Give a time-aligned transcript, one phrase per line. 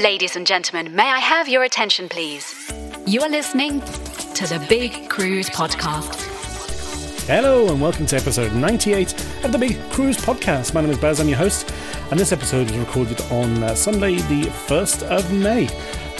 [0.00, 2.72] Ladies and gentlemen, may I have your attention, please?
[3.04, 7.26] You are listening to the Big Cruise Podcast.
[7.26, 9.12] Hello and welcome to episode 98
[9.44, 10.72] of the Big Cruise Podcast.
[10.72, 11.70] My name is Baz, I'm your host,
[12.10, 15.68] and this episode was recorded on uh, Sunday, the 1st of May.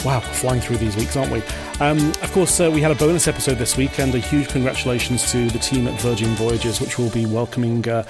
[0.05, 1.41] Wow, flying through these weeks, aren't we?
[1.79, 5.31] Um, of course, uh, we had a bonus episode this week, and a huge congratulations
[5.31, 7.89] to the team at Virgin Voyages, which will be welcoming.
[7.89, 8.03] Uh,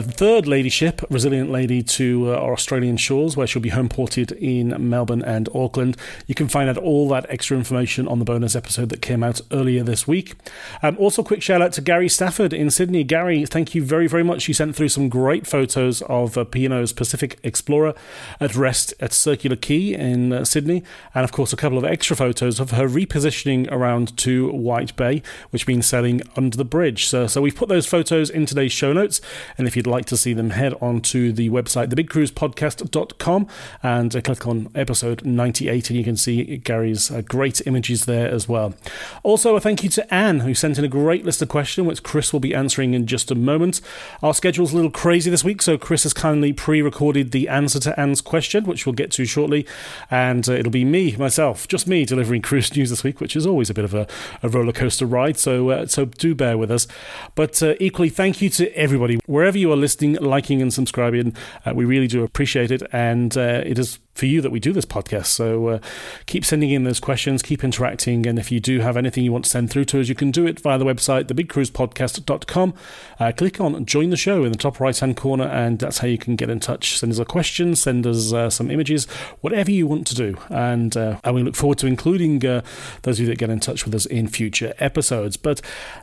[0.00, 4.36] the third lady ship, Resilient Lady, to uh, our Australian shores, where she'll be homeported
[4.38, 5.96] in Melbourne and Auckland.
[6.26, 9.40] You can find out all that extra information on the bonus episode that came out
[9.52, 10.34] earlier this week.
[10.82, 13.04] Um, also, quick shout out to Gary Stafford in Sydney.
[13.04, 14.48] Gary, thank you very, very much.
[14.48, 17.94] You sent through some great photos of uh, P&O's Pacific Explorer
[18.40, 20.82] at rest at Circular Quay in uh, Sydney,
[21.14, 25.22] and of course, a couple of extra photos of her repositioning around to White Bay,
[25.50, 27.06] which means sailing under the bridge.
[27.06, 29.20] So, so we've put those photos in today's show notes,
[29.56, 33.46] and if you'd like to see them, head on to the website, thebigcruisepodcast.com,
[33.82, 38.28] and uh, click on episode 98, and you can see Gary's uh, great images there
[38.28, 38.74] as well.
[39.22, 42.02] Also, a thank you to Anne, who sent in a great list of questions, which
[42.02, 43.80] Chris will be answering in just a moment.
[44.22, 47.78] Our schedule's a little crazy this week, so Chris has kindly pre recorded the answer
[47.80, 49.66] to Anne's question, which we'll get to shortly,
[50.10, 53.46] and uh, it'll be me, myself, just me delivering cruise news this week, which is
[53.46, 54.06] always a bit of a,
[54.42, 56.86] a roller coaster ride, so, uh, so do bear with us.
[57.34, 61.34] But equally, thank you to everybody, wherever you are listening, liking, and subscribing.
[61.64, 64.72] Uh, we really do appreciate it, and uh, it is for you that we do
[64.72, 65.26] this podcast.
[65.26, 65.78] So uh,
[66.26, 69.44] keep sending in those questions, keep interacting, and if you do have anything you want
[69.44, 72.74] to send through to us, you can do it via the website, thebigcruisepodcast.com.
[73.18, 76.06] Uh, click on join the show in the top right hand corner, and that's how
[76.06, 76.98] you can get in touch.
[76.98, 79.06] Send us a question, send us uh, some images,
[79.40, 80.36] whatever you want to do.
[80.48, 82.62] And, uh, and we look forward to including uh,
[83.02, 85.36] those of you that get in touch with us in future episodes.
[85.36, 85.60] But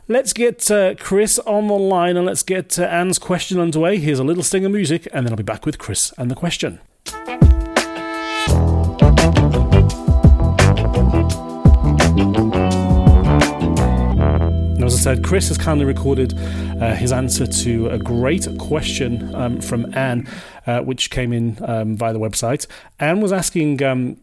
[0.08, 3.98] let's get uh, Chris on the line and let's get uh, Anne's question underway.
[3.98, 6.34] Here's a little sting of music, and then I'll be back with Chris and the
[6.34, 6.80] question.
[15.02, 16.32] Said, Chris has kindly recorded
[16.80, 20.28] uh, his answer to a great question um, from Anne,
[20.64, 22.68] uh, which came in um, via the website.
[23.00, 24.16] Anne was asking um,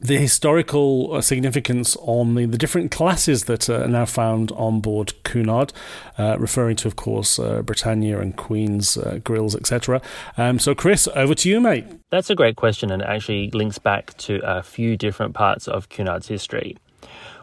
[0.00, 5.12] the historical uh, significance on the, the different classes that are now found on board
[5.24, 5.72] Cunard,
[6.18, 10.00] uh, referring to, of course, uh, Britannia and Queen's uh, grills, etc.
[10.36, 11.86] Um, so, Chris, over to you, mate.
[12.10, 15.88] That's a great question and it actually links back to a few different parts of
[15.88, 16.76] Cunard's history.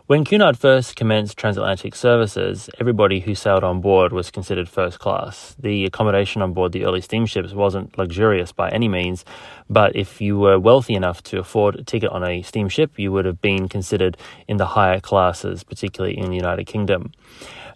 [0.10, 5.56] When Cunard first commenced transatlantic services, everybody who sailed on board was considered first class.
[5.60, 9.24] The accommodation on board the early steamships wasn't luxurious by any means,
[9.70, 13.26] but if you were wealthy enough to afford a ticket on a steamship, you would
[13.26, 14.18] have been considered
[14.48, 17.12] in the higher classes, particularly in the United Kingdom.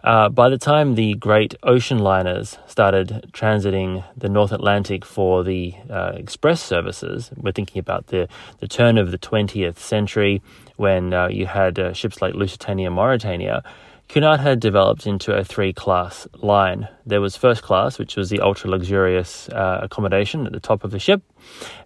[0.03, 5.73] Uh, by the time the great ocean liners started transiting the North Atlantic for the
[5.89, 8.27] uh, express services, we're thinking about the,
[8.59, 10.41] the turn of the 20th century
[10.75, 13.63] when uh, you had uh, ships like Lusitania and Mauretania,
[14.09, 16.87] Cunard had developed into a three class line.
[17.05, 20.91] There was first class, which was the ultra luxurious uh, accommodation at the top of
[20.91, 21.23] the ship.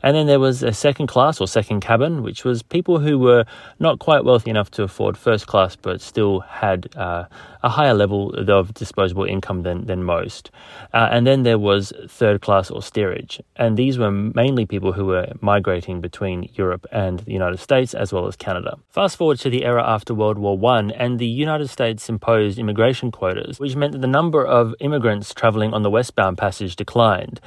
[0.04, 3.46] And then there was a second class or second cabin, which was people who were
[3.80, 7.26] not quite wealthy enough to afford first class, but still had uh,
[7.64, 10.52] a higher level of disposable income than, than most.
[10.94, 13.42] Uh, and then there was third class or steerage.
[13.56, 18.14] And these were mainly people who were migrating between Europe and the United States, as
[18.14, 18.78] well as Canada.
[18.90, 23.12] Fast forward to the era after World War I, and the United States imposed immigration
[23.12, 27.40] quotas, which meant that the number of immigrants traveling on the westbound passage declined.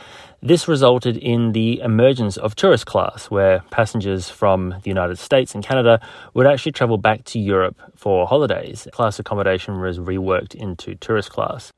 [0.43, 5.63] This resulted in the emergence of tourist class, where passengers from the United States and
[5.63, 6.01] Canada
[6.33, 8.89] would actually travel back to Europe for holidays.
[8.91, 11.75] Class accommodation was reworked into tourist class.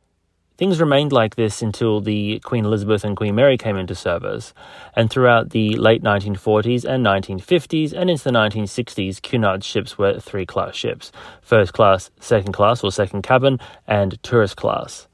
[0.58, 4.54] Things remained like this until the Queen Elizabeth and Queen Mary came into service,
[4.94, 10.46] and throughout the late 1940s and 1950s and into the 1960s, Cunard's ships were three
[10.46, 11.10] class ships
[11.40, 15.08] first class, second class or second cabin, and tourist class.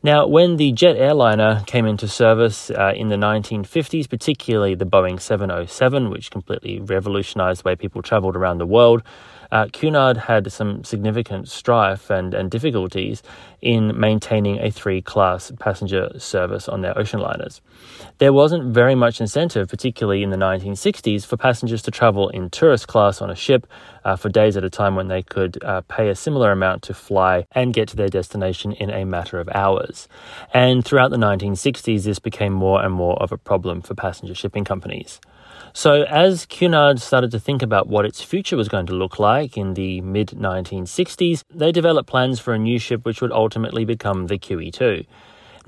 [0.00, 5.20] Now, when the jet airliner came into service uh, in the 1950s, particularly the Boeing
[5.20, 9.02] 707, which completely revolutionized the way people traveled around the world,
[9.50, 13.22] uh, Cunard had some significant strife and, and difficulties
[13.60, 17.60] in maintaining a three class passenger service on their ocean liners.
[18.18, 22.88] There wasn't very much incentive, particularly in the 1960s, for passengers to travel in tourist
[22.88, 23.66] class on a ship
[24.04, 26.94] uh, for days at a time when they could uh, pay a similar amount to
[26.94, 30.08] fly and get to their destination in a matter of hours.
[30.52, 34.64] And throughout the 1960s, this became more and more of a problem for passenger shipping
[34.64, 35.20] companies.
[35.72, 39.56] So, as Cunard started to think about what its future was going to look like
[39.56, 44.26] in the mid 1960s, they developed plans for a new ship which would ultimately become
[44.26, 45.06] the QE2.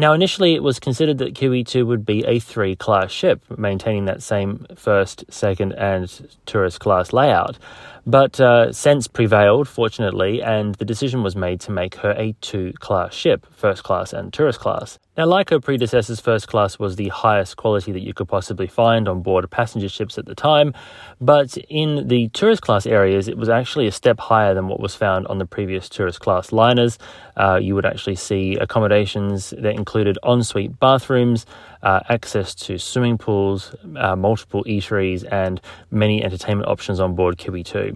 [0.00, 4.22] Now, initially, it was considered that QE2 would be a three class ship, maintaining that
[4.22, 7.58] same first, second, and tourist class layout.
[8.06, 12.72] But uh, sense prevailed, fortunately, and the decision was made to make her a two
[12.80, 14.98] class ship, first class and tourist class.
[15.20, 19.06] Now, like her predecessors, first class was the highest quality that you could possibly find
[19.06, 20.72] on board passenger ships at the time,
[21.20, 24.94] but in the tourist class areas, it was actually a step higher than what was
[24.94, 26.98] found on the previous tourist class liners.
[27.36, 31.44] Uh, you would actually see accommodations that included ensuite bathrooms,
[31.82, 37.94] uh, access to swimming pools, uh, multiple eateries, and many entertainment options on board QE2.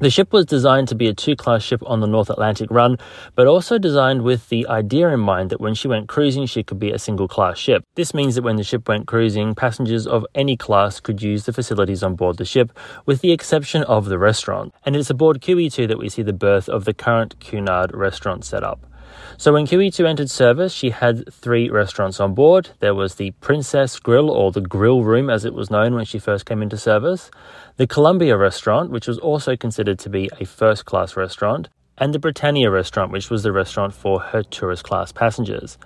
[0.00, 2.96] The ship was designed to be a two class ship on the North Atlantic run,
[3.34, 6.78] but also designed with the idea in mind that when she went cruising, she could
[6.78, 7.84] be a single class ship.
[7.96, 11.52] This means that when the ship went cruising, passengers of any class could use the
[11.52, 12.72] facilities on board the ship,
[13.04, 14.72] with the exception of the restaurant.
[14.86, 18.89] And it's aboard QE2 that we see the birth of the current Cunard restaurant setup.
[19.36, 22.70] So when QE2 entered service, she had three restaurants on board.
[22.80, 26.18] There was the Princess Grill, or the Grill Room as it was known when she
[26.18, 27.30] first came into service,
[27.76, 32.18] the Columbia Restaurant, which was also considered to be a first class restaurant, and the
[32.18, 35.78] Britannia Restaurant, which was the restaurant for her tourist class passengers.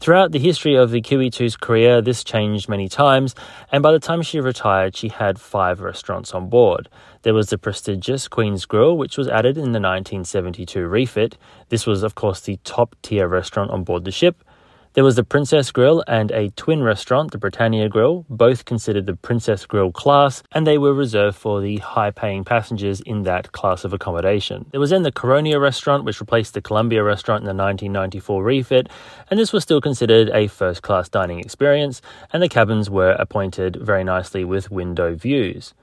[0.00, 3.34] Throughout the history of the QE2's career, this changed many times,
[3.72, 6.88] and by the time she retired, she had five restaurants on board.
[7.22, 11.36] There was the prestigious Queen's Grill, which was added in the 1972 refit.
[11.68, 14.44] This was, of course, the top tier restaurant on board the ship.
[14.94, 19.14] There was the Princess Grill and a twin restaurant, the Britannia Grill, both considered the
[19.14, 23.84] Princess Grill class, and they were reserved for the high paying passengers in that class
[23.84, 24.64] of accommodation.
[24.70, 28.88] There was then the Caronia restaurant, which replaced the Columbia restaurant in the 1994 refit,
[29.30, 32.00] and this was still considered a first class dining experience,
[32.32, 35.74] and the cabins were appointed very nicely with window views.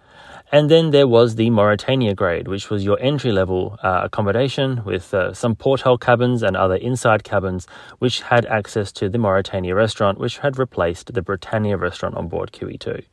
[0.56, 5.14] And then there was the Mauretania grade, which was your entry level uh, accommodation with
[5.14, 7.68] uh, some porthole cabins and other inside cabins,
[8.00, 12.54] which had access to the Mauretania restaurant, which had replaced the Britannia restaurant on board
[12.54, 13.04] QE2.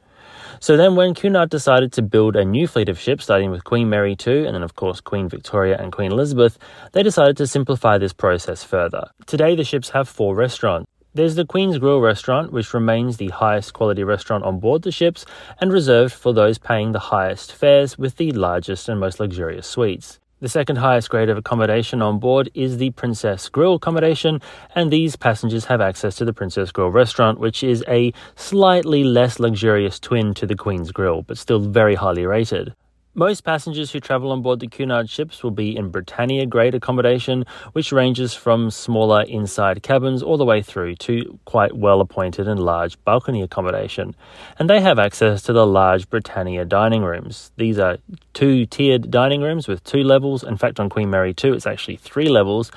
[0.61, 3.91] So then, when Cunard decided to build a new fleet of ships, starting with Queen
[3.91, 6.61] Mary II and then, of course, Queen Victoria and Queen Elizabeth,
[6.93, 9.11] they decided to simplify this process further.
[9.27, 10.92] Today, the ships have four restaurants.
[11.15, 15.27] There's the Queen's Grill restaurant, which remains the highest quality restaurant on board the ships
[15.61, 20.19] and reserved for those paying the highest fares with the largest and most luxurious suites.
[20.41, 24.41] The second highest grade of accommodation on board is the Princess Grill accommodation,
[24.75, 29.39] and these passengers have access to the Princess Grill restaurant, which is a slightly less
[29.39, 32.75] luxurious twin to the Queen's Grill, but still very highly rated.
[33.15, 37.45] Most passengers who travel on board the Cunard ships will be in Britannia grade accommodation,
[37.73, 42.59] which ranges from smaller inside cabins all the way through to quite well appointed and
[42.59, 44.17] large balcony accommodation.
[44.59, 47.53] And they have access to the large Britannia dining rooms.
[47.57, 47.99] These are
[48.33, 50.43] two tiered dining rooms with two levels.
[50.43, 52.71] In fact, on Queen Mary 2, it's actually three levels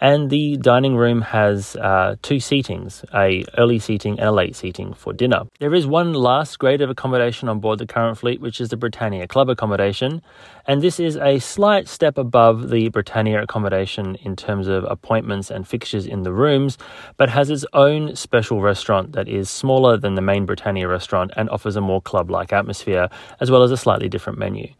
[0.00, 4.94] And the dining room has uh, two seatings, a early seating and a late seating
[4.94, 5.42] for dinner.
[5.58, 8.78] There is one last grade of accommodation on board the current fleet, which is the
[8.78, 10.22] Britannia Club accommodation.
[10.66, 15.68] And this is a slight step above the Britannia accommodation in terms of appointments and
[15.68, 16.78] fixtures in the rooms,
[17.18, 21.50] but has its own special restaurant that is smaller than the main Britannia restaurant and
[21.50, 23.08] offers a more club like atmosphere,
[23.40, 24.72] as well as a slightly different menu.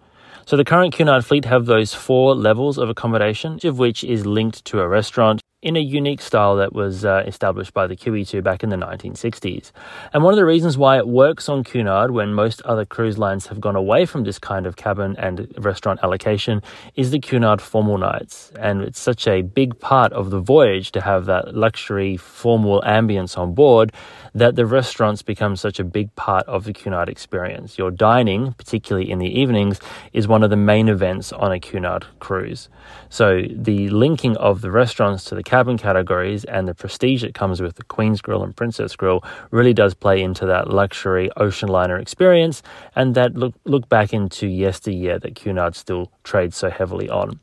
[0.50, 4.26] So the current Cunard fleet have those four levels of accommodation, each of which is
[4.26, 8.42] linked to a restaurant in a unique style that was uh, established by the QE2
[8.42, 9.70] back in the 1960s.
[10.12, 13.46] And one of the reasons why it works on Cunard when most other cruise lines
[13.46, 16.62] have gone away from this kind of cabin and restaurant allocation
[16.96, 18.50] is the Cunard formal nights.
[18.58, 23.38] And it's such a big part of the voyage to have that luxury formal ambience
[23.38, 23.92] on board
[24.34, 27.78] that the restaurants become such a big part of the Cunard experience.
[27.78, 29.80] Your dining, particularly in the evenings,
[30.12, 32.68] is one of the main events on a Cunard cruise.
[33.08, 37.60] So the linking of the restaurants to the cabin categories and the prestige that comes
[37.60, 41.98] with the Queen's Grill and Princess Grill really does play into that luxury ocean liner
[41.98, 42.62] experience
[42.94, 47.40] and that look, look back into yesteryear that Cunard still trades so heavily on.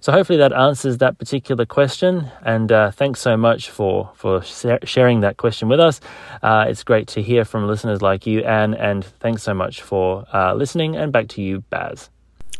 [0.00, 2.30] So hopefully that answers that particular question.
[2.42, 6.00] And uh, thanks so much for for sharing that question with us.
[6.42, 8.74] Uh, it's great to hear from listeners like you, Anne.
[8.74, 10.96] And thanks so much for uh, listening.
[10.96, 12.10] And back to you, Baz.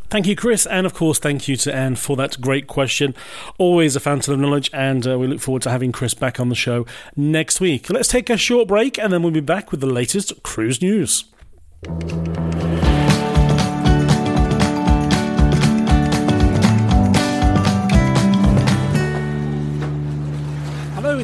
[0.09, 3.13] Thank you, Chris, and of course, thank you to Anne for that great question.
[3.59, 6.49] Always a fountain of knowledge, and uh, we look forward to having Chris back on
[6.49, 7.91] the show next week.
[7.91, 11.25] Let's take a short break, and then we'll be back with the latest cruise news.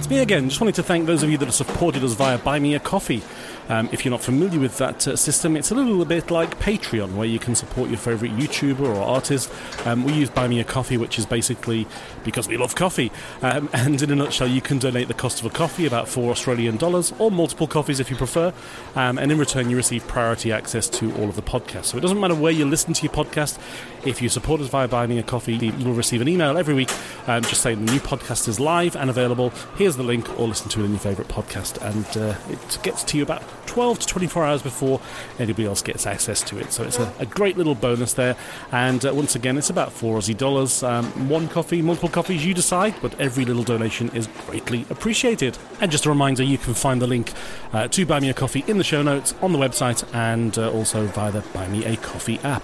[0.03, 0.49] It's me again.
[0.49, 2.81] Just wanted to thank those of you that have supported us via Buy Me a
[2.81, 3.23] Coffee.
[3.69, 7.15] Um, if you're not familiar with that uh, system, it's a little bit like Patreon,
[7.15, 9.53] where you can support your favourite YouTuber or artist.
[9.87, 11.87] Um, we use Buy Me a Coffee, which is basically
[12.25, 13.11] because we love coffee.
[13.41, 16.31] Um, and in a nutshell, you can donate the cost of a coffee, about four
[16.31, 18.53] Australian dollars, or multiple coffees if you prefer.
[18.95, 21.87] Um, and in return, you receive priority access to all of the podcasts.
[21.87, 23.59] So it doesn't matter where you listen to your podcast.
[24.05, 26.75] If you support us via Buy Me a Coffee, you will receive an email every
[26.75, 26.91] week
[27.27, 29.51] um, just saying the new podcast is live and available.
[29.77, 31.81] Here's the link, or listen to it in your favourite podcast.
[31.83, 35.01] And uh, it gets to you about 12 to 24 hours before
[35.39, 36.73] anybody else gets access to it.
[36.73, 38.37] So it's a, a great little bonus there.
[38.71, 40.83] And uh, once again, it's about four Aussie dollars.
[40.83, 45.59] Um, one coffee, multiple coffees, you decide, but every little donation is greatly appreciated.
[45.81, 47.33] And just a reminder, you can find the link
[47.73, 50.71] uh, to Buy Me a Coffee in the show notes on the website and uh,
[50.71, 52.63] also via the Buy Me a Coffee app.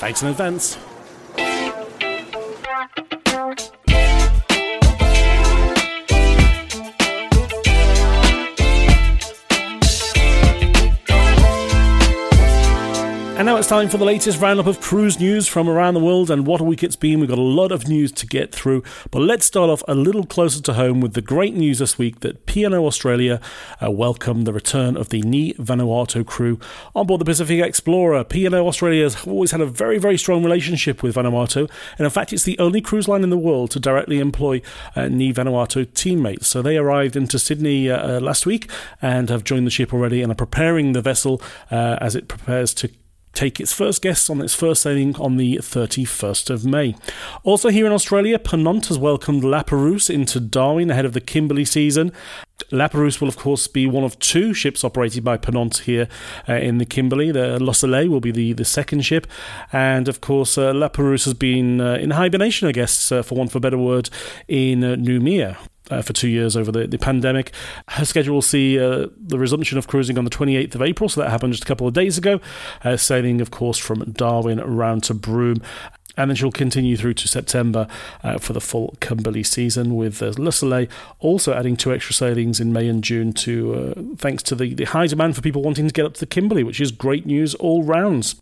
[0.00, 0.78] Thanks in advance.
[13.40, 16.30] And now it's time for the latest roundup of cruise news from around the world
[16.30, 17.20] and what a week it's been.
[17.20, 20.26] We've got a lot of news to get through, but let's start off a little
[20.26, 23.40] closer to home with the great news this week that P&O Australia
[23.82, 26.60] uh, welcomed the return of the Ni Vanuatu crew
[26.94, 28.24] on board the Pacific Explorer.
[28.24, 31.60] P&O Australia has always had a very, very strong relationship with Vanuatu,
[31.96, 34.60] and in fact, it's the only cruise line in the world to directly employ
[34.94, 36.46] uh, Ni Vanuatu teammates.
[36.46, 38.70] So they arrived into Sydney uh, uh last week
[39.00, 42.74] and have joined the ship already and are preparing the vessel uh, as it prepares
[42.74, 42.90] to
[43.32, 46.94] take its first guests on its first sailing on the 31st of May.
[47.42, 51.64] Also, here in Australia, Pennant has welcomed La Perouse into Darwin ahead of the Kimberley
[51.64, 52.12] season.
[52.70, 56.08] La Perouse will, of course, be one of two ships operated by Pennant here
[56.48, 57.30] uh, in the Kimberley.
[57.30, 59.26] The Le Soleil will be the, the second ship.
[59.72, 63.36] And, of course, uh, La Perouse has been uh, in hibernation, I guess, uh, for
[63.36, 64.10] want of a better word,
[64.48, 65.56] in uh, Noumea
[65.90, 67.52] uh, for two years over the, the pandemic.
[67.88, 71.20] Her schedule will see uh, the resumption of cruising on the 28th of April, so
[71.20, 72.40] that happened just a couple of days ago,
[72.84, 75.62] uh, sailing, of course, from Darwin around to Broome.
[76.16, 77.86] And then she'll continue through to September
[78.22, 82.60] uh, for the full Kimberley season, with uh, Le Soleil also adding two extra sailings
[82.60, 85.86] in May and June, to uh, thanks to the, the high demand for people wanting
[85.86, 88.40] to get up to the Kimberley, which is great news all rounds.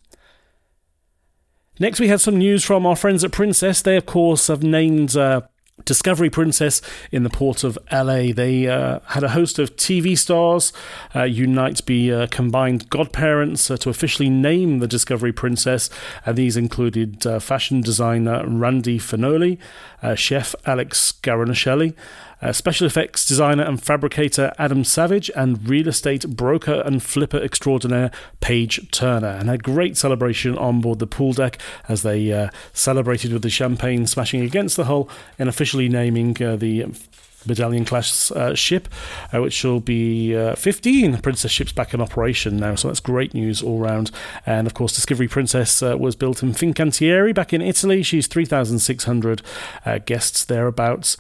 [1.79, 3.83] Next, we had some news from our friends at Princess.
[3.83, 5.43] They, of course, have named uh,
[5.85, 6.81] Discovery Princess
[7.11, 8.33] in the port of LA.
[8.33, 10.73] They uh, had a host of TV stars
[11.15, 15.91] uh, unite be uh, combined godparents uh, to officially name the Discovery Princess.
[16.27, 19.59] And these included uh, fashion designer Randy Fenoli,
[20.03, 21.95] uh, chef Alex Guarnaschelli,
[22.41, 28.11] uh, special effects designer and fabricator Adam Savage, and real estate broker and flipper extraordinaire
[28.41, 29.29] Paige Turner.
[29.29, 33.51] And a great celebration on board the pool deck as they uh, celebrated with the
[33.51, 36.87] champagne smashing against the hull and officially naming uh, the
[37.47, 38.89] Medallion class uh, ship,
[39.33, 42.75] uh, which will be uh, 15 Princess ships back in operation now.
[42.75, 44.11] So that's great news all round.
[44.45, 48.03] And of course, Discovery Princess uh, was built in Fincantieri back in Italy.
[48.03, 49.43] She's 3,600
[49.85, 51.17] uh, guests thereabouts.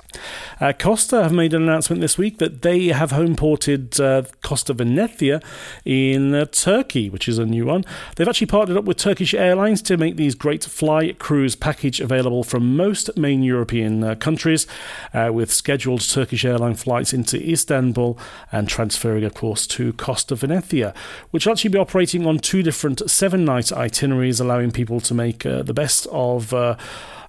[0.61, 3.97] Uh, Costa have made an announcement this week that they have home ported
[4.43, 5.41] Costa Venezia
[5.85, 7.85] in Turkey, which is a new one.
[8.17, 12.43] They've actually partnered up with Turkish Airlines to make these great fly cruise package available
[12.43, 14.67] from most main European countries
[15.15, 18.19] with scheduled Turkish airline flights into Istanbul
[18.51, 20.95] and transferring, of course, to Costa Venezia,
[21.31, 25.45] which will actually be operating on two different seven night itineraries, allowing people to make
[25.47, 26.53] uh, the best of.
[26.53, 26.77] Uh,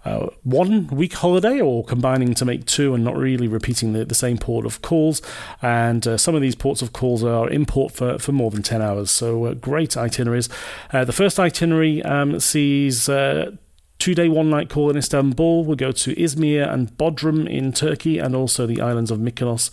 [0.05, 4.15] uh, one week holiday or combining to make two and not really repeating the, the
[4.15, 5.21] same port of calls.
[5.61, 8.63] And uh, some of these ports of calls are in port for, for more than
[8.63, 9.11] 10 hours.
[9.11, 10.47] So uh, great itineraries.
[10.93, 13.51] Uh, the first itinerary um, sees uh,
[13.99, 15.65] two day, one night call in Istanbul.
[15.65, 19.69] We'll go to Izmir and Bodrum in Turkey and also the islands of Mykonos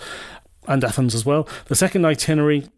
[0.68, 1.48] and Athens as well.
[1.66, 2.68] The second itinerary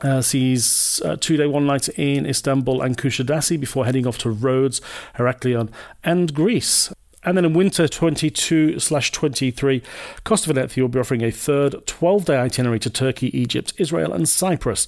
[0.00, 4.30] uh, sees uh, two day, one night in Istanbul and Kusadasi before heading off to
[4.30, 4.80] Rhodes,
[5.16, 5.70] Heraklion,
[6.02, 6.92] and Greece.
[7.24, 9.82] And then in winter 22 slash 23,
[10.24, 14.28] Costa Venezia will be offering a third 12 day itinerary to Turkey, Egypt, Israel, and
[14.28, 14.86] Cyprus.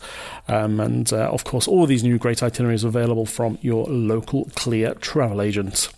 [0.49, 3.87] Um, and uh, of course, all of these new great itineraries are available from your
[3.87, 5.89] local Clear travel agent.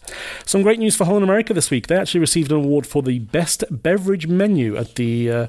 [0.45, 1.87] Some great news for Holland America this week.
[1.87, 5.31] They actually received an award for the best beverage menu at the.
[5.31, 5.47] Uh,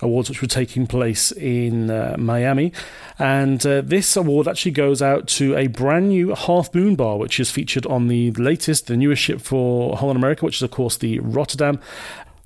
[0.00, 2.72] awards which were taking place in uh, Miami.
[3.18, 7.40] And uh, this award actually goes out to a brand new Half Moon bar, which
[7.40, 10.96] is featured on the latest, the newest ship for Holland America, which is, of course,
[10.96, 11.80] the Rotterdam.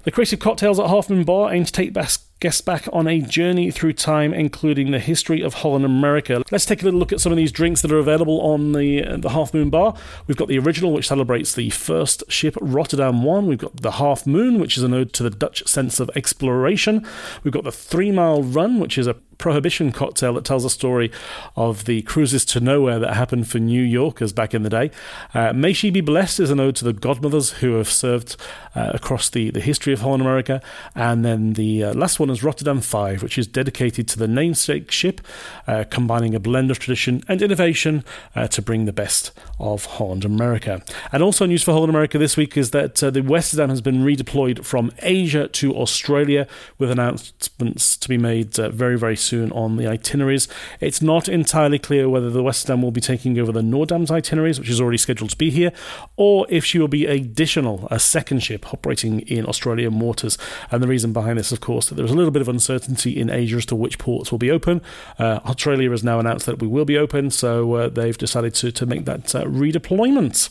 [0.05, 2.11] The creative cocktails at Half Moon Bar aim to take back
[2.43, 6.43] guests back on a journey through time, including the history of Holland America.
[6.51, 9.17] Let's take a little look at some of these drinks that are available on the
[9.17, 9.95] the Half Moon Bar.
[10.27, 13.47] We've got the original, which celebrates the first ship, Rotterdam One.
[13.47, 17.07] We've got the Half Moon, which is an ode to the Dutch sense of exploration.
[17.45, 21.11] We've got the Three Mile Run, which is a prohibition cocktail that tells a story
[21.57, 24.91] of the cruises to nowhere that happened for New Yorkers back in the day.
[25.35, 28.37] Uh, May She Be Blessed is an ode to the godmothers who have served
[28.77, 30.63] uh, across the, the history of Holland America.
[30.95, 34.91] And then the uh, last one is Rotterdam 5, which is dedicated to the namesake
[34.91, 35.21] ship,
[35.67, 40.25] uh, combining a blend of tradition and innovation uh, to bring the best of Holland
[40.25, 40.83] America.
[41.13, 44.05] And also, news for Holland America this week is that uh, the Westerdam has been
[44.05, 46.47] redeployed from Asia to Australia
[46.79, 50.49] with announcements to be made very, very soon on the itineraries.
[50.81, 54.71] It's not entirely clear whether the Westerdam will be taking over the Noordam's itineraries, which
[54.71, 55.73] is already scheduled to be here,
[56.17, 60.39] or if she will be additional, a second ship operating in Australian waters.
[60.71, 63.31] And the reason behind this, of course, that there's a little bit of uncertainty in
[63.31, 64.81] Asia as to which ports will be open.
[65.19, 68.71] Uh, Australia has now announced that we will be open, so uh, they've decided to,
[68.73, 70.51] to make that uh, redeployment.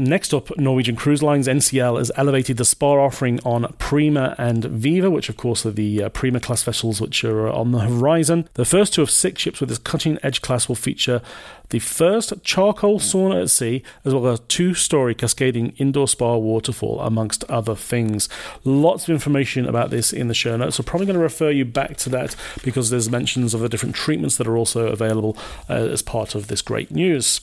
[0.00, 5.10] Next up, Norwegian Cruise Lines NCL has elevated the spa offering on Prima and Viva,
[5.10, 8.48] which of course are the uh, Prima class vessels which are on the horizon.
[8.54, 11.20] The first two of six ships with this cutting edge class will feature
[11.70, 16.36] the first charcoal sauna at sea, as well as a two story cascading indoor spa
[16.36, 18.28] waterfall, amongst other things.
[18.64, 21.64] Lots of information about this in the show notes, so probably going to refer you
[21.64, 25.36] back to that because there's mentions of the different treatments that are also available
[25.68, 27.40] uh, as part of this great news.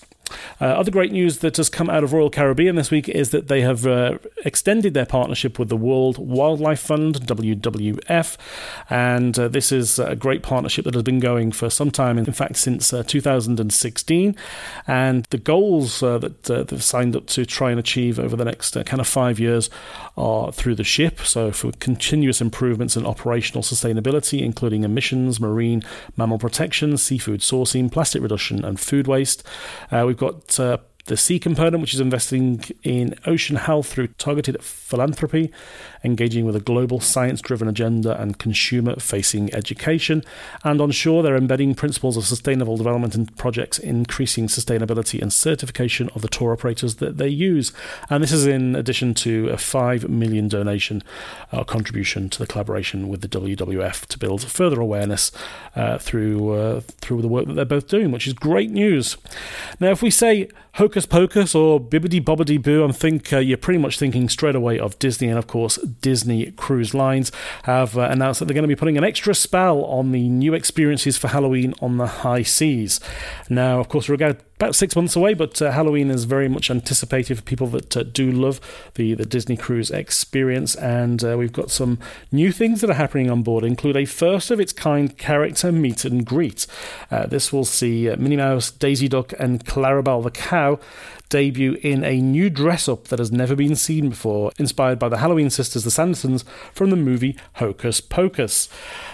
[0.61, 3.47] Uh, other great news that has come out of Royal Caribbean this week is that
[3.47, 8.38] they have uh, extended their partnership with the World Wildlife Fund, WWF,
[8.89, 12.25] and uh, this is a great partnership that has been going for some time, in
[12.25, 14.35] fact, since uh, 2016.
[14.88, 18.45] And the goals uh, that uh, they've signed up to try and achieve over the
[18.45, 19.69] next kind of five years
[20.17, 25.83] are through the ship, so for continuous improvements in operational sustainability, including emissions, marine
[26.15, 29.43] mammal protection, seafood sourcing, plastic reduction, and food waste.
[29.91, 34.62] we We've got uh, the sea component, which is investing in ocean health through targeted
[34.63, 35.52] philanthropy,
[36.04, 40.24] engaging with a global science driven agenda and consumer facing education.
[40.63, 46.10] And on shore, they're embedding principles of sustainable development in projects, increasing sustainability and certification
[46.15, 47.72] of the tour operators that they use.
[48.10, 51.04] And this is in addition to a 5 million donation
[51.52, 55.32] uh, contribution to the collaboration with the WWF to build further awareness
[55.76, 59.18] uh, through, uh, through the work that they're both doing, which is great news.
[59.80, 60.50] Now, if we say
[60.95, 64.79] Hocus Pocus or Bibbidi Bobbidi Boo, I think uh, you're pretty much thinking straight away
[64.79, 65.27] of Disney.
[65.27, 68.97] And of course, Disney Cruise Lines have uh, announced that they're going to be putting
[68.97, 73.01] an extra spell on the new experiences for Halloween on the high seas.
[73.49, 76.72] Now, of course, we're going about six months away, but uh, Halloween is very much
[76.72, 78.62] anticipated for people that uh, do love
[78.94, 80.76] the, the Disney cruise experience.
[80.76, 82.00] And uh, we've got some
[82.32, 86.06] new things that are happening on board, include a first of its kind character meet
[86.06, 86.68] and greet.
[87.12, 90.80] Uh, this will see uh, Minnie Mouse, Daisy Duck, and Clarabelle the cow
[91.29, 95.17] debut in a new dress up that has never been seen before, inspired by the
[95.17, 98.69] Halloween sisters, the Sandersons, from the movie Hocus Pocus.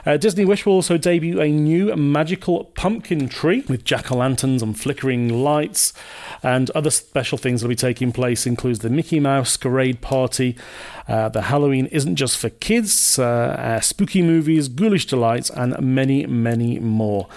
[0.06, 4.62] Uh, Disney Wish will also debut a new magical pumpkin tree with jack o' lanterns
[4.62, 5.93] and flickering lights,
[6.43, 10.58] and other special things that will be taking place includes the Mickey Mouse Parade Party.
[11.12, 16.26] Uh, the Halloween isn't just for kids, uh, uh, spooky movies, ghoulish delights, and many,
[16.26, 17.28] many more.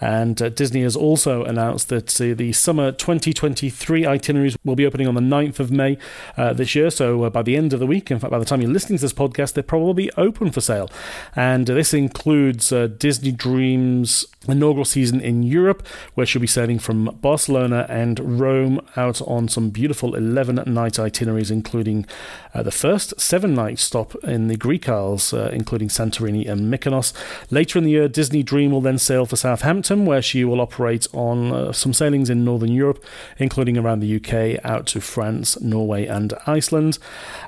[0.00, 5.08] And uh, Disney has also announced that uh, the summer 2023 itineraries will be opening
[5.08, 5.98] on the 9th of May
[6.36, 6.90] uh, this year.
[6.90, 8.98] So uh, by the end of the week, in fact, by the time you're listening
[8.98, 10.88] to this podcast, they're probably open for sale.
[11.34, 17.16] And this includes uh, Disney Dreams inaugural season in Europe, where she'll be sailing from
[17.20, 22.06] Barcelona and Rome out on some beautiful 11 night itineraries, including
[22.54, 27.12] uh, the first seven night stop in the Greek Isles, uh, including Santorini and Mykonos.
[27.50, 31.06] Later in the year, Disney Dream will then sail for Southampton, where she will operate
[31.12, 33.04] on uh, some sailings in Northern Europe,
[33.38, 36.98] including around the UK, out to France, Norway, and Iceland.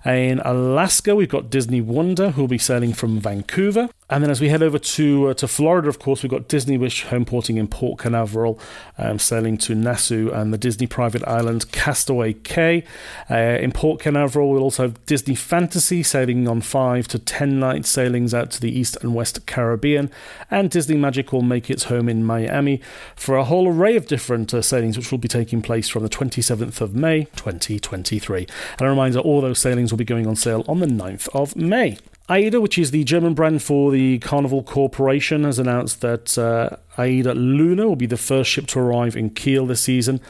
[0.05, 3.89] In Alaska, we've got Disney Wonder, who will be sailing from Vancouver.
[4.11, 6.79] And then as we head over to uh, to Florida, of course, we've got Disney
[6.89, 8.59] Wish home porting in Port Canaveral,
[8.97, 12.83] um, sailing to Nassau and the Disney private island Castaway Cay.
[13.31, 17.85] Uh, in Port Canaveral, we'll also have Disney Fantasy sailing on five to ten night
[17.85, 20.11] sailings out to the East and West Caribbean.
[20.51, 22.81] And Disney Magic will make its home in Miami
[23.15, 26.09] for a whole array of different uh, sailings, which will be taking place from the
[26.09, 28.47] 27th of May 2023.
[28.79, 31.55] And a reminder, all those sailings will be going on sale on the 9th of
[31.55, 31.99] May.
[32.31, 37.35] AIDA, which is the German brand for the Carnival Corporation, has announced that uh, AIDA
[37.35, 40.21] Luna will be the first ship to arrive in Kiel this season.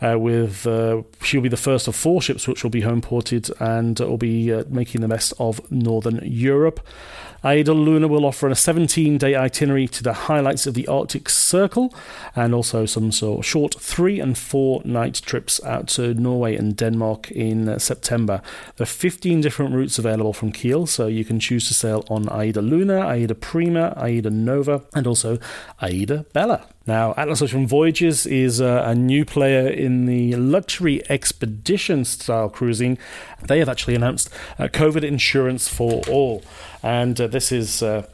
[0.00, 3.50] Uh, with uh, she'll be the first of four ships which will be home ported
[3.60, 6.80] and will be uh, making the best of Northern Europe.
[7.44, 11.94] AIDA Luna will offer a 17 day itinerary to the highlights of the Arctic Circle
[12.34, 16.76] and also some sort of short three and four night trips out to Norway and
[16.76, 18.42] Denmark in uh, September.
[18.76, 22.28] There are 15 different routes available from Kiel, so you can choose to sail on
[22.28, 25.38] AIDA Luna, AIDA Prima, AIDA Nova, and also
[25.80, 26.66] AIDA Bella.
[26.86, 32.98] Now, Atlas Ocean Voyages is uh, a new player in the luxury expedition style cruising.
[33.42, 36.42] They have actually announced uh, COVID insurance for all,
[36.82, 37.82] and uh, this is.
[37.82, 38.06] Uh,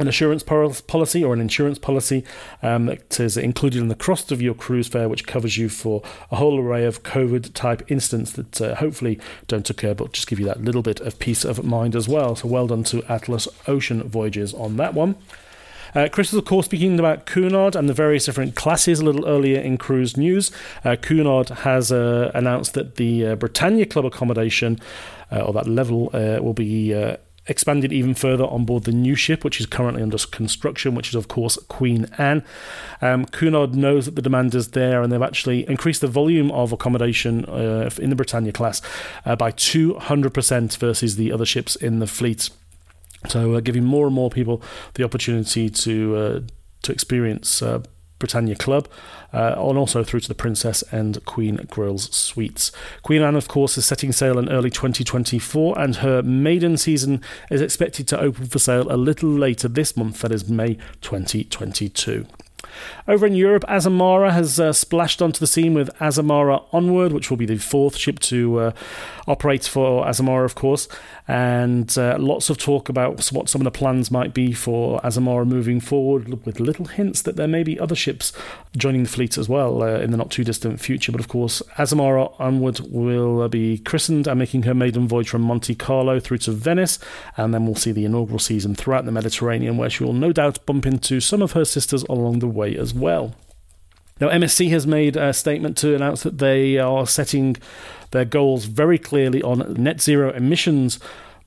[0.00, 2.24] an assurance policy or an insurance policy
[2.62, 6.02] um, that is included in the cost of your cruise fare, which covers you for
[6.30, 10.38] a whole array of COVID type incidents that uh, hopefully don't occur, but just give
[10.38, 12.36] you that little bit of peace of mind as well.
[12.36, 15.16] So, well done to Atlas Ocean Voyages on that one.
[15.94, 19.26] Uh, Chris is, of course, speaking about Cunard and the various different classes a little
[19.26, 20.50] earlier in cruise news.
[20.84, 24.78] Uh, Cunard has uh, announced that the uh, Britannia Club accommodation,
[25.32, 26.94] uh, or that level, uh, will be
[27.48, 31.14] expanded even further on board the new ship, which is currently under construction, which is,
[31.14, 32.44] of course, Queen Anne.
[33.00, 36.72] Um, Cunard knows that the demand is there, and they've actually increased the volume of
[36.72, 38.82] accommodation uh, in the Britannia class
[39.24, 42.50] uh, by 200% versus the other ships in the fleet.
[43.26, 44.62] So, uh, giving more and more people
[44.94, 46.40] the opportunity to uh,
[46.82, 47.82] to experience uh,
[48.18, 48.88] Britannia Club,
[49.32, 52.72] uh, and also through to the Princess and Queen Grills suites.
[53.02, 57.60] Queen Anne, of course, is setting sail in early 2024, and her maiden season is
[57.60, 62.26] expected to open for sale a little later this month, that is May 2022.
[63.06, 67.36] Over in Europe, Azamara has uh, splashed onto the scene with Azamara Onward, which will
[67.36, 68.72] be the fourth ship to uh,
[69.26, 70.88] operate for Azamara, of course.
[71.26, 75.46] And uh, lots of talk about what some of the plans might be for Azamara
[75.46, 78.32] moving forward, with little hints that there may be other ships
[78.76, 81.12] joining the fleet as well uh, in the not too distant future.
[81.12, 85.42] But of course, Azamara Onward will uh, be christened and making her maiden voyage from
[85.42, 86.98] Monte Carlo through to Venice.
[87.36, 90.64] And then we'll see the inaugural season throughout the Mediterranean, where she will no doubt
[90.66, 93.34] bump into some of her sisters along the way as well.
[94.20, 97.56] Now, MSC has made a statement to announce that they are setting
[98.10, 100.98] their goals very clearly on net zero emissions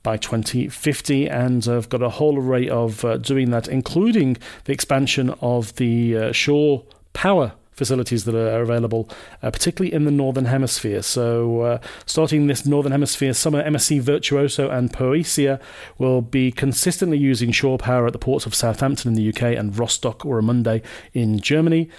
[0.03, 5.31] by 2050 and have got a whole array of uh, doing that, including the expansion
[5.41, 9.09] of the uh, shore power facilities that are available,
[9.41, 11.01] uh, particularly in the Northern Hemisphere.
[11.01, 15.59] So, uh, starting this Northern Hemisphere summer, MSC Virtuosa and Poesia
[15.97, 19.77] will be consistently using shore power at the ports of Southampton in the UK and
[19.77, 21.89] Rostock Warnemünde in Germany.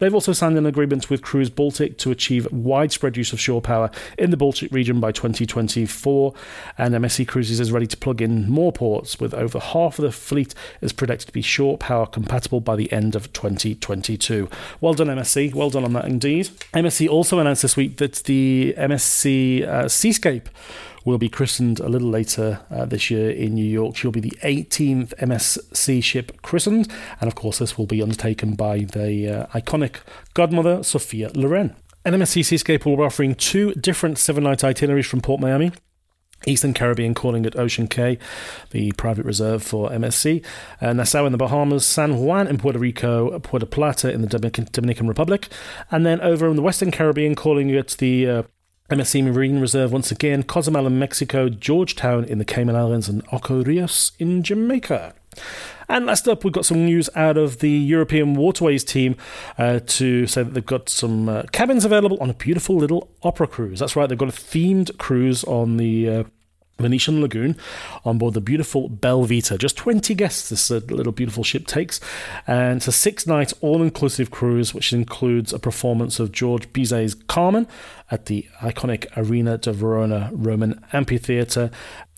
[0.00, 3.90] They've also signed an agreement with Cruise Baltic to achieve widespread use of shore power
[4.18, 6.34] in the Baltic region by 2024,
[6.78, 10.10] and MSC Cruises is ready to plug in more ports, with over half of the
[10.10, 14.48] fleet is predicted to be shore power compatible by the end of 2022.
[14.80, 15.54] Well done, MSC.
[15.54, 16.48] Well done on that indeed.
[16.72, 20.48] MSC also announced this week that the MSC uh, Seascape
[21.04, 23.96] will be christened a little later uh, this year in New York.
[23.96, 26.88] She'll be the 18th MSC ship christened,
[27.20, 29.96] and of course, this will be undertaken by the uh, iconic
[30.34, 31.74] godmother, Sophia Loren.
[32.04, 35.72] NMSC Seascape will be offering two different seven night itineraries from Port Miami.
[36.46, 38.18] Eastern Caribbean calling at Ocean Cay,
[38.70, 40.42] the private reserve for MSC,
[40.80, 45.06] uh, Nassau in the Bahamas, San Juan in Puerto Rico, Puerto Plata in the Dominican,
[45.06, 45.48] Republic,
[45.90, 48.42] and then over in the Western Caribbean calling at the uh,
[48.90, 53.62] MSC Marine Reserve once again, Cozumel in Mexico, Georgetown in the Cayman Islands, and Ocho
[53.62, 55.14] Rios in Jamaica.
[55.88, 59.16] And last up, we've got some news out of the European Waterways team
[59.58, 63.46] uh, to say that they've got some uh, cabins available on a beautiful little opera
[63.46, 63.78] cruise.
[63.78, 66.08] That's right, they've got a themed cruise on the.
[66.08, 66.24] Uh,
[66.80, 67.56] Venetian Lagoon
[68.04, 69.58] on board the beautiful Bella Vita.
[69.58, 72.00] Just 20 guests this uh, little beautiful ship takes.
[72.46, 77.14] And it's a six night all inclusive cruise, which includes a performance of Georges Bizet's
[77.14, 77.66] Carmen
[78.10, 81.70] at the iconic Arena di Verona Roman Amphitheatre.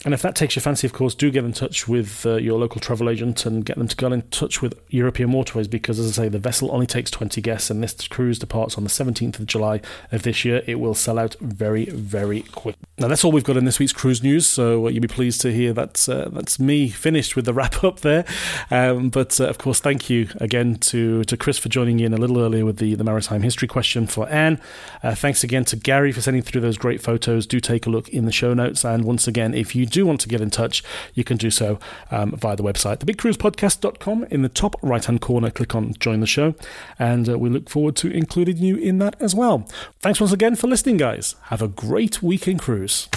[0.05, 2.59] And if that takes your fancy, of course, do get in touch with uh, your
[2.59, 6.19] local travel agent and get them to get in touch with European Waterways because, as
[6.19, 9.39] I say, the vessel only takes 20 guests and this cruise departs on the 17th
[9.39, 10.63] of July of this year.
[10.67, 12.75] It will sell out very, very quick.
[12.99, 15.41] Now, that's all we've got in this week's cruise news, so uh, you'll be pleased
[15.43, 18.25] to hear that's, uh, that's me finished with the wrap up there.
[18.73, 22.17] Um, but, uh, of course, thank you again to, to Chris for joining in a
[22.17, 24.61] little earlier with the, the maritime history question for Anne.
[25.05, 27.47] Uh, thanks again to Gary for sending through those great photos.
[27.47, 28.85] Do take a look in the show notes.
[28.85, 30.83] And once again, if you do want to get in touch,
[31.15, 31.79] you can do so
[32.11, 34.25] um, via the website, thebigcruisepodcast.com.
[34.25, 36.55] In the top right hand corner, click on join the show.
[36.99, 39.69] And uh, we look forward to including you in that as well.
[40.01, 41.37] Thanks once again for listening, guys.
[41.45, 43.09] Have a great week in cruise.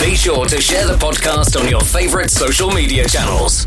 [0.00, 3.66] Be sure to share the podcast on your favorite social media channels.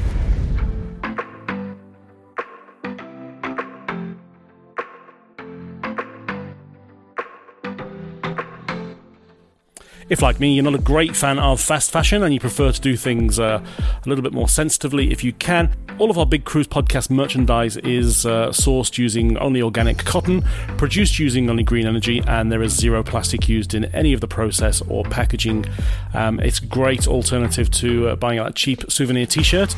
[10.07, 12.79] If, like me, you're not a great fan of fast fashion and you prefer to
[12.79, 16.43] do things uh, a little bit more sensitively, if you can, all of our Big
[16.43, 20.41] Cruise podcast merchandise is uh, sourced using only organic cotton,
[20.77, 24.27] produced using only green energy, and there is zero plastic used in any of the
[24.27, 25.65] process or packaging.
[26.13, 29.75] Um, it's a great alternative to uh, buying a cheap souvenir t shirt.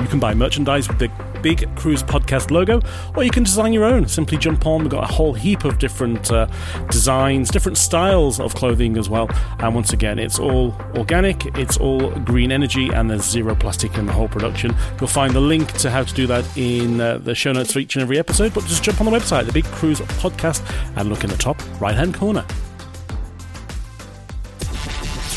[0.00, 1.10] You can buy merchandise with the
[1.42, 2.80] Big Cruise Podcast logo,
[3.14, 4.08] or you can design your own.
[4.08, 4.82] Simply jump on.
[4.82, 6.48] We've got a whole heap of different uh,
[6.90, 9.28] designs, different styles of clothing as well.
[9.58, 14.06] And once again, it's all organic, it's all green energy, and there's zero plastic in
[14.06, 14.74] the whole production.
[15.00, 17.78] You'll find the link to how to do that in uh, the show notes for
[17.78, 20.62] each and every episode, but just jump on the website, the Big Cruise Podcast,
[20.96, 22.44] and look in the top right hand corner.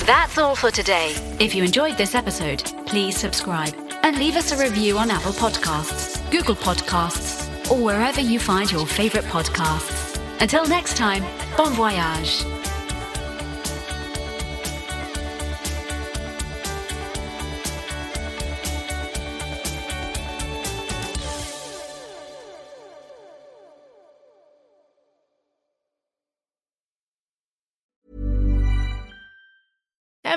[0.06, 1.14] That's all for today.
[1.40, 6.20] If you enjoyed this episode, please subscribe and leave us a review on Apple Podcasts,
[6.32, 10.20] Google Podcasts, or wherever you find your favorite podcasts.
[10.42, 11.24] Until next time,
[11.56, 12.59] bon voyage.